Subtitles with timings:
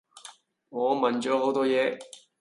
[0.69, 1.99] 我問咗好多野